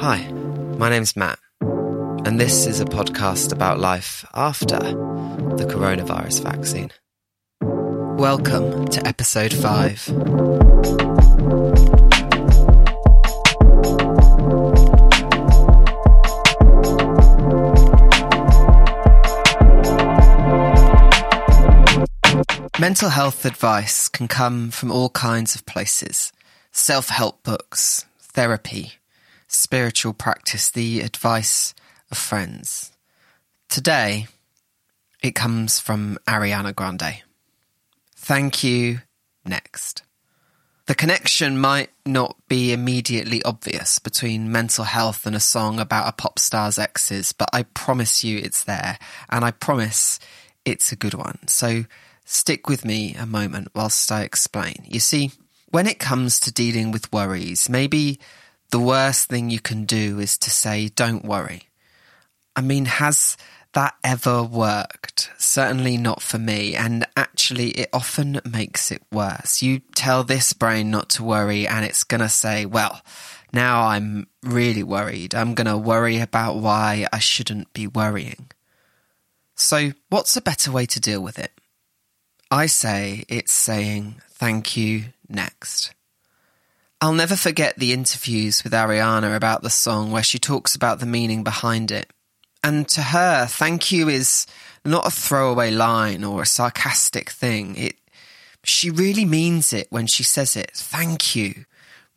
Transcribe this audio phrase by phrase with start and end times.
[0.00, 0.26] Hi,
[0.78, 6.90] my name's Matt, and this is a podcast about life after the coronavirus vaccine.
[7.60, 10.08] Welcome to episode 5.
[22.80, 26.32] Mental health advice can come from all kinds of places
[26.72, 28.94] self help books, therapy,
[29.50, 31.74] spiritual practice, the advice
[32.10, 32.92] of friends.
[33.68, 34.28] Today,
[35.22, 37.22] it comes from Ariana Grande.
[38.16, 39.00] Thank you.
[39.44, 40.02] Next.
[40.86, 46.12] The connection might not be immediately obvious between mental health and a song about a
[46.12, 50.18] pop star's exes, but I promise you it's there, and I promise
[50.64, 51.46] it's a good one.
[51.48, 51.84] So
[52.24, 54.84] stick with me a moment whilst I explain.
[54.86, 55.32] You see,
[55.70, 58.20] when it comes to dealing with worries, maybe
[58.70, 61.68] the worst thing you can do is to say, don't worry.
[62.56, 63.36] I mean, has
[63.72, 65.30] that ever worked?
[65.38, 66.74] Certainly not for me.
[66.74, 69.62] And actually, it often makes it worse.
[69.62, 73.00] You tell this brain not to worry, and it's going to say, well,
[73.52, 75.34] now I'm really worried.
[75.34, 78.50] I'm going to worry about why I shouldn't be worrying.
[79.54, 81.52] So, what's a better way to deal with it?
[82.50, 85.92] I say it's saying thank you next.
[87.02, 91.06] I'll never forget the interviews with Ariana about the song where she talks about the
[91.06, 92.12] meaning behind it.
[92.62, 94.46] And to her, thank you is
[94.84, 97.76] not a throwaway line or a sarcastic thing.
[97.76, 97.96] It,
[98.64, 100.72] she really means it when she says it.
[100.74, 101.64] Thank you.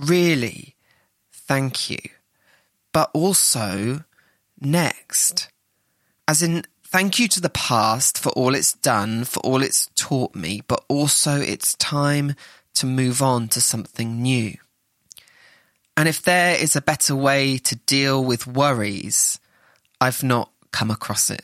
[0.00, 0.74] Really.
[1.30, 2.00] Thank you.
[2.92, 4.02] But also,
[4.60, 5.48] next.
[6.26, 10.34] As in, thank you to the past for all it's done, for all it's taught
[10.34, 12.34] me, but also it's time
[12.74, 14.56] to move on to something new.
[15.96, 19.38] And if there is a better way to deal with worries,
[20.00, 21.42] I've not come across it.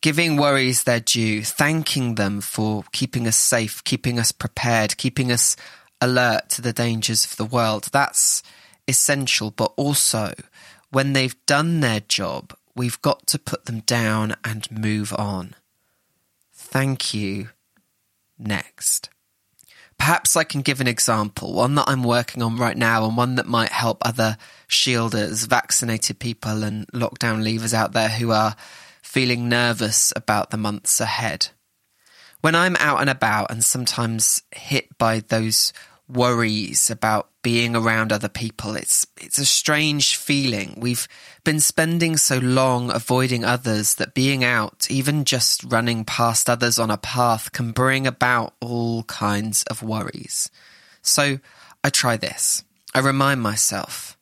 [0.00, 5.56] Giving worries their due, thanking them for keeping us safe, keeping us prepared, keeping us
[6.00, 7.88] alert to the dangers of the world.
[7.92, 8.44] That's
[8.86, 10.34] essential, but also
[10.90, 15.56] when they've done their job, we've got to put them down and move on.
[16.52, 17.50] Thank you.
[18.38, 19.10] Next.
[19.98, 23.34] Perhaps I can give an example, one that I'm working on right now and one
[23.34, 24.38] that might help other
[24.68, 28.56] shielders, vaccinated people, and lockdown leavers out there who are
[29.02, 31.48] feeling nervous about the months ahead.
[32.40, 35.72] When I'm out and about and sometimes hit by those
[36.08, 38.76] worries about being around other people.
[38.76, 40.74] It's it's a strange feeling.
[40.76, 41.08] We've
[41.44, 46.90] been spending so long avoiding others that being out, even just running past others on
[46.90, 50.50] a path can bring about all kinds of worries.
[51.00, 51.38] So
[51.82, 52.64] I try this.
[52.94, 54.18] I remind myself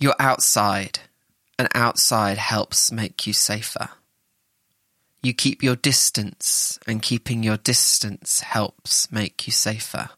[0.00, 0.98] you're outside
[1.56, 3.90] and outside helps make you safer.
[5.22, 10.10] You keep your distance and keeping your distance helps make you safer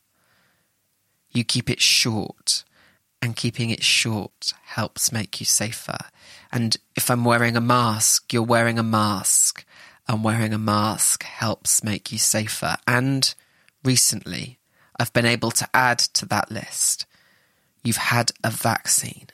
[1.37, 2.65] you keep it short.
[3.23, 5.99] And keeping it short helps make you safer.
[6.53, 9.65] And if I'm wearing a mask, you're wearing a mask.
[10.07, 12.77] And wearing a mask helps make you safer.
[12.87, 13.35] And
[13.83, 14.59] recently,
[14.99, 17.07] I've been able to add to that list.
[17.83, 19.27] You've had a vaccine.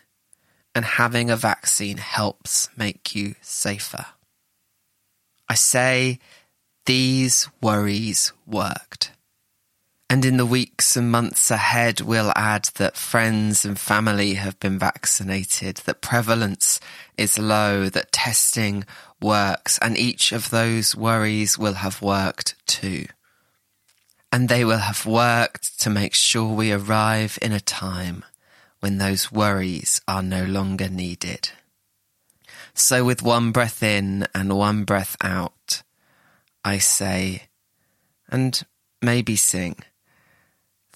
[0.74, 4.06] And having a vaccine helps make you safer.
[5.48, 6.18] I say
[6.86, 9.12] these worries worked.
[10.12, 14.78] And in the weeks and months ahead, we'll add that friends and family have been
[14.78, 16.80] vaccinated, that prevalence
[17.16, 18.84] is low, that testing
[19.22, 23.06] works, and each of those worries will have worked too.
[24.30, 28.22] And they will have worked to make sure we arrive in a time
[28.80, 31.52] when those worries are no longer needed.
[32.74, 35.82] So with one breath in and one breath out,
[36.62, 37.44] I say,
[38.28, 38.62] and
[39.00, 39.76] maybe sing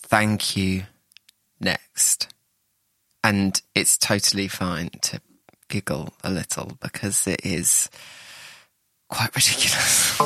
[0.06, 0.84] thank you
[1.60, 2.32] next.
[3.24, 5.20] And it's totally fine to
[5.68, 7.90] giggle a little because it is
[9.08, 10.18] quite ridiculous.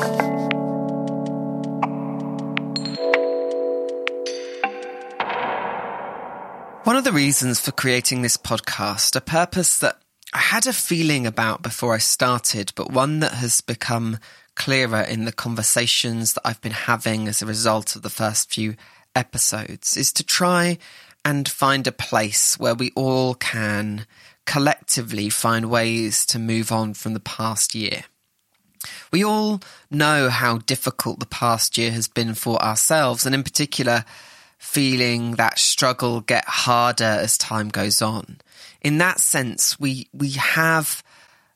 [6.83, 9.99] One of the reasons for creating this podcast, a purpose that
[10.33, 14.19] I had a feeling about before I started, but one that has become
[14.55, 18.75] clearer in the conversations that I've been having as a result of the first few
[19.15, 20.77] episodes is to try
[21.23, 24.05] and find a place where we all can
[24.45, 28.03] collectively find ways to move on from the past year.
[29.11, 29.61] We all
[29.91, 34.05] know how difficult the past year has been for ourselves, and in particular,
[34.57, 38.39] feeling that struggle get harder as time goes on.
[38.81, 41.03] In that sense, we, we have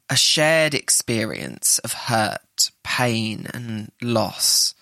[0.09, 4.75] a shared experience of hurt, pain, and loss.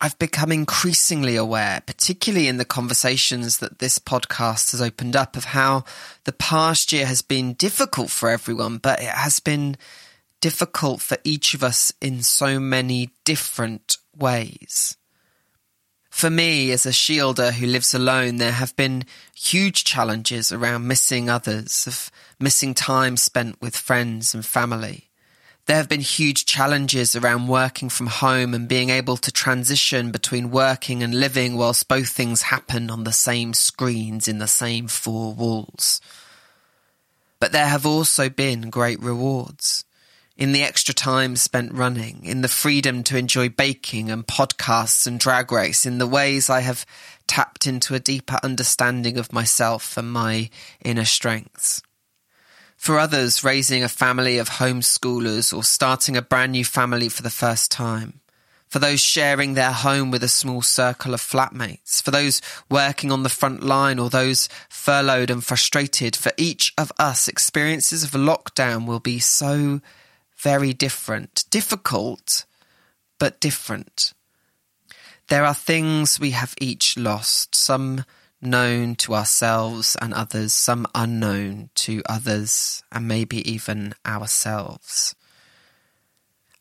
[0.00, 5.44] I've become increasingly aware, particularly in the conversations that this podcast has opened up, of
[5.44, 5.84] how
[6.24, 9.76] the past year has been difficult for everyone, but it has been
[10.40, 14.96] difficult for each of us in so many different ways.
[16.10, 19.04] For me, as a shielder who lives alone, there have been
[19.34, 25.05] huge challenges around missing others, of missing time spent with friends and family.
[25.66, 30.52] There have been huge challenges around working from home and being able to transition between
[30.52, 35.34] working and living whilst both things happen on the same screens in the same four
[35.34, 36.00] walls.
[37.40, 39.84] But there have also been great rewards
[40.36, 45.18] in the extra time spent running, in the freedom to enjoy baking and podcasts and
[45.18, 46.84] drag race, in the ways I have
[47.26, 50.50] tapped into a deeper understanding of myself and my
[50.84, 51.82] inner strengths.
[52.76, 57.30] For others, raising a family of homeschoolers or starting a brand new family for the
[57.30, 58.20] first time.
[58.68, 62.02] For those sharing their home with a small circle of flatmates.
[62.02, 66.16] For those working on the front line or those furloughed and frustrated.
[66.16, 69.80] For each of us, experiences of lockdown will be so
[70.36, 72.44] very different, difficult,
[73.18, 74.12] but different.
[75.28, 78.04] There are things we have each lost, some
[78.40, 85.14] known to ourselves and others, some unknown to others and maybe even ourselves.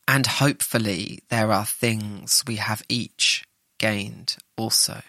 [0.07, 3.43] And hopefully, there are things we have each
[3.77, 5.01] gained also.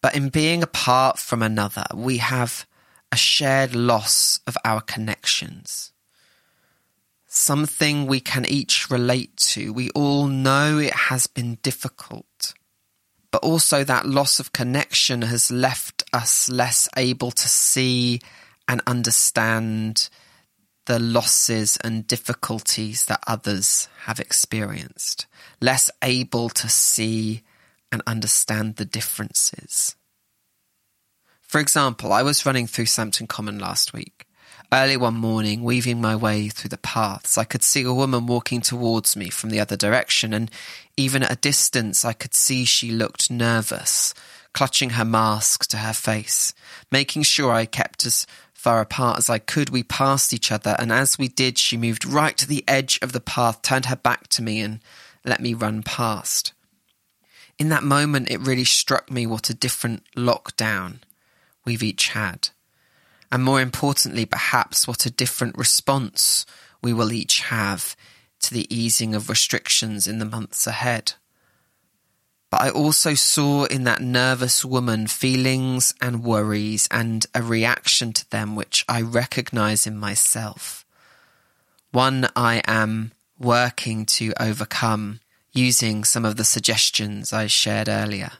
[0.00, 2.66] But in being apart from another, we have
[3.12, 5.92] a shared loss of our connections
[7.36, 9.72] something we can each relate to.
[9.72, 12.54] We all know it has been difficult,
[13.46, 18.20] also that loss of connection has left us less able to see
[18.66, 20.08] and understand
[20.86, 25.26] the losses and difficulties that others have experienced,
[25.60, 27.42] less able to see
[27.92, 29.94] and understand the differences.
[31.40, 34.25] For example, I was running through Sampton Common last week
[34.72, 38.60] Early one morning, weaving my way through the paths, I could see a woman walking
[38.60, 40.50] towards me from the other direction, and
[40.96, 44.12] even at a distance, I could see she looked nervous,
[44.52, 46.52] clutching her mask to her face.
[46.90, 50.90] Making sure I kept as far apart as I could, we passed each other, and
[50.90, 54.26] as we did, she moved right to the edge of the path, turned her back
[54.30, 54.80] to me, and
[55.24, 56.52] let me run past.
[57.56, 60.98] In that moment, it really struck me what a different lockdown
[61.64, 62.48] we've each had
[63.30, 66.46] and more importantly, perhaps what a different response
[66.82, 67.96] we will each have
[68.40, 71.14] to the easing of restrictions in the months ahead.
[72.50, 78.30] But I also saw in that nervous woman feelings and worries and a reaction to
[78.30, 80.84] them which I recognize in myself.
[81.90, 85.20] One I am working to overcome
[85.52, 88.32] using some of the suggestions I shared earlier.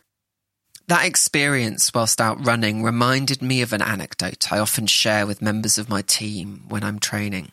[0.88, 5.78] That experience whilst out running reminded me of an anecdote I often share with members
[5.78, 7.50] of my team when I'm training.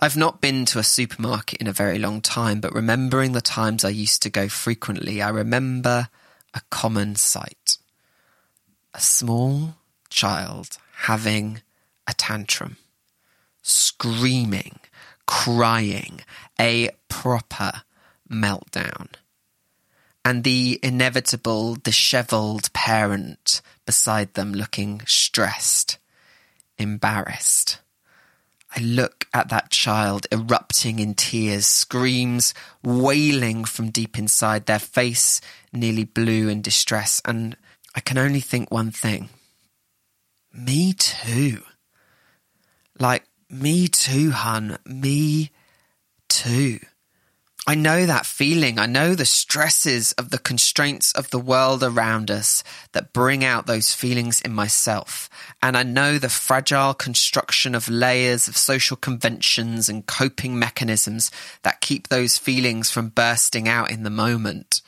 [0.00, 3.84] I've not been to a supermarket in a very long time, but remembering the times
[3.84, 6.08] I used to go frequently, I remember
[6.52, 7.78] a common sight.
[8.92, 9.76] A small
[10.08, 11.62] child having
[12.08, 12.76] a tantrum,
[13.62, 14.80] screaming,
[15.26, 16.22] crying,
[16.60, 17.82] a proper
[18.28, 19.10] meltdown
[20.28, 25.96] and the inevitable dishevelled parent beside them looking stressed,
[26.76, 27.78] embarrassed.
[28.76, 32.52] I look at that child erupting in tears, screams
[32.84, 35.40] wailing from deep inside, their face
[35.72, 37.56] nearly blue in distress, and
[37.94, 39.30] I can only think one thing.
[40.52, 41.62] Me too.
[43.00, 44.76] Like, me too, hun.
[44.84, 45.52] Me
[46.28, 46.80] too.
[47.68, 48.78] I know that feeling.
[48.78, 53.66] I know the stresses of the constraints of the world around us that bring out
[53.66, 55.28] those feelings in myself.
[55.62, 61.30] And I know the fragile construction of layers of social conventions and coping mechanisms
[61.62, 64.80] that keep those feelings from bursting out in the moment.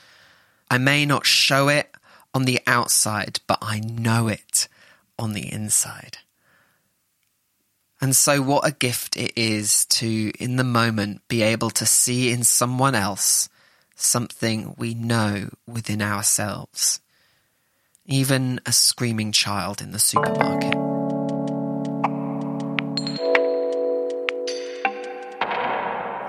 [0.71, 1.95] I may not show it
[2.33, 4.69] on the outside, but I know it
[5.19, 6.17] on the inside.
[8.03, 12.31] And so, what a gift it is to, in the moment, be able to see
[12.31, 13.51] in someone else
[13.95, 17.01] something we know within ourselves.
[18.07, 20.75] Even a screaming child in the supermarket.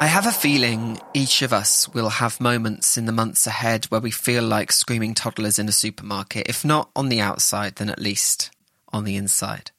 [0.02, 4.02] I have a feeling each of us will have moments in the months ahead where
[4.02, 8.00] we feel like screaming toddlers in a supermarket, if not on the outside, then at
[8.00, 8.50] least
[8.92, 9.72] on the inside.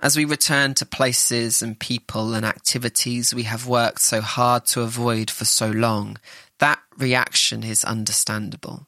[0.00, 4.82] As we return to places and people and activities we have worked so hard to
[4.82, 6.18] avoid for so long,
[6.58, 8.86] that reaction is understandable.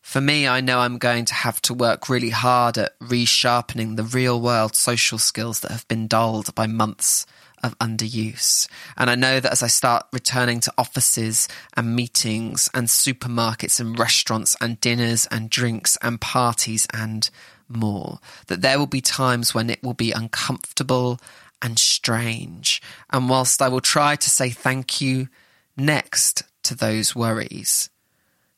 [0.00, 4.02] For me, I know I'm going to have to work really hard at resharpening the
[4.02, 7.26] real world social skills that have been dulled by months
[7.62, 8.66] of underuse.
[8.96, 13.98] And I know that as I start returning to offices and meetings and supermarkets and
[13.98, 17.28] restaurants and dinners and drinks and parties and
[17.70, 21.20] more, that there will be times when it will be uncomfortable
[21.62, 22.82] and strange.
[23.10, 25.28] And whilst I will try to say thank you
[25.76, 27.90] next to those worries,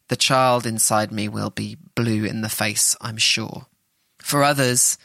[0.09, 3.66] the child inside me will be blue in the face, I'm sure.
[4.19, 4.99] For others,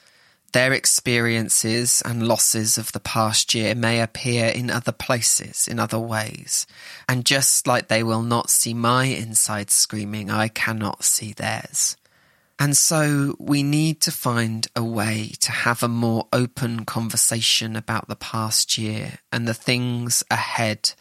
[0.53, 5.99] their experiences and losses of the past year may appear in other places, in other
[5.99, 6.65] ways.
[7.07, 11.97] And just like they will not see my inside screaming, I cannot see theirs.
[12.59, 18.07] And so we need to find a way to have a more open conversation about
[18.07, 20.93] the past year and the things ahead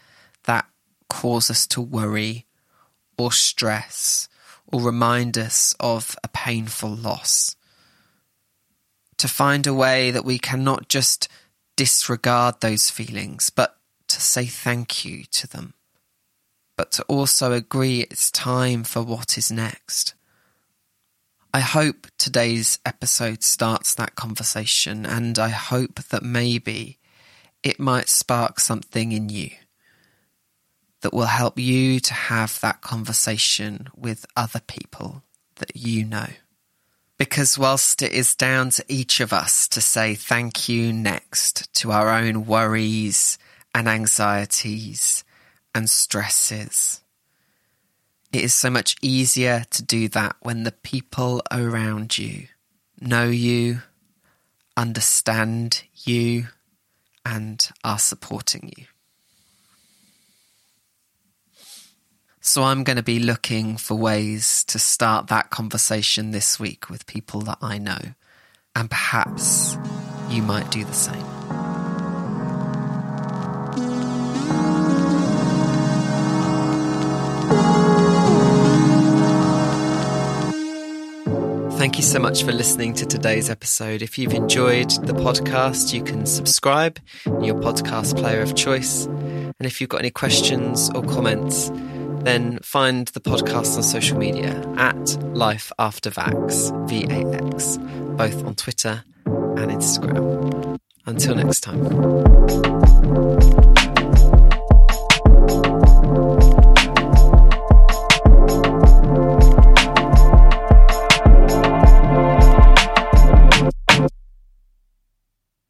[0.45, 0.67] that
[1.09, 2.45] cause us to worry
[3.17, 4.29] or stress
[4.67, 7.57] or remind us of a painful loss
[9.19, 11.29] to find a way that we cannot just
[11.77, 15.75] disregard those feelings, but to say thank you to them,
[16.77, 20.15] but to also agree it's time for what is next.
[21.57, 26.99] I hope today's episode starts that conversation, and I hope that maybe
[27.63, 29.53] it might spark something in you
[31.01, 35.23] that will help you to have that conversation with other people
[35.55, 36.29] that you know.
[37.17, 41.91] Because whilst it is down to each of us to say thank you next to
[41.91, 43.39] our own worries
[43.75, 45.25] and anxieties
[45.75, 47.01] and stresses,
[48.33, 52.49] it is so much easier to do that when the people around you
[53.01, 53.83] know you,
[54.77, 56.49] understand you,
[57.25, 58.85] and are supporting you.
[62.41, 67.07] So I'm going to be looking for ways to start that conversation this week with
[67.07, 67.99] people that I know.
[68.77, 69.77] And perhaps
[70.31, 71.66] you might do the same.
[81.87, 84.03] Thank you so much for listening to today's episode.
[84.03, 89.07] If you've enjoyed the podcast, you can subscribe in your podcast player of choice.
[89.07, 91.71] And if you've got any questions or comments,
[92.25, 97.21] then find the podcast on social media at Life After Vax, V A
[97.55, 97.77] X,
[98.17, 100.81] both on Twitter and Instagram.
[101.07, 101.85] Until next time.